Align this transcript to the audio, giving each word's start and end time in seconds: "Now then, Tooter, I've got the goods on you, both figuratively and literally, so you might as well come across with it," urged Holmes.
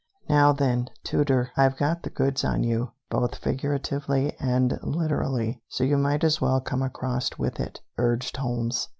"Now 0.27 0.51
then, 0.51 0.89
Tooter, 1.03 1.51
I've 1.55 1.77
got 1.77 2.01
the 2.01 2.09
goods 2.09 2.43
on 2.43 2.63
you, 2.63 2.93
both 3.11 3.35
figuratively 3.35 4.35
and 4.39 4.79
literally, 4.81 5.61
so 5.67 5.83
you 5.83 5.95
might 5.95 6.23
as 6.23 6.41
well 6.41 6.59
come 6.59 6.81
across 6.81 7.29
with 7.37 7.59
it," 7.59 7.81
urged 7.99 8.37
Holmes. 8.37 8.89